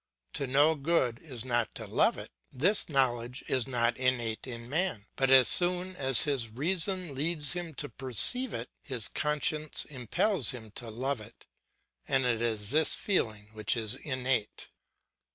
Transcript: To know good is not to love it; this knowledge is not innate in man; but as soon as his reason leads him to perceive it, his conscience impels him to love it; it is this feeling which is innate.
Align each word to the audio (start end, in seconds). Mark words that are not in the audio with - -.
To 0.33 0.47
know 0.47 0.73
good 0.73 1.21
is 1.21 1.45
not 1.45 1.75
to 1.75 1.85
love 1.85 2.17
it; 2.17 2.31
this 2.51 2.89
knowledge 2.89 3.43
is 3.47 3.67
not 3.67 3.95
innate 3.97 4.47
in 4.47 4.67
man; 4.67 5.05
but 5.15 5.29
as 5.29 5.47
soon 5.47 5.95
as 5.95 6.21
his 6.21 6.49
reason 6.49 7.13
leads 7.13 7.53
him 7.53 7.75
to 7.75 7.87
perceive 7.87 8.51
it, 8.51 8.71
his 8.81 9.07
conscience 9.07 9.85
impels 9.85 10.49
him 10.53 10.71
to 10.71 10.89
love 10.89 11.21
it; 11.21 11.45
it 12.07 12.25
is 12.25 12.71
this 12.71 12.95
feeling 12.95 13.49
which 13.53 13.77
is 13.77 13.95
innate. 13.95 14.69